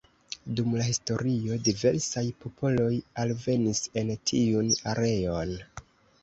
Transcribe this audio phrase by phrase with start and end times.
[0.59, 2.89] Dum la historio diversaj popoloj
[3.25, 5.55] alvenis en tiun areon.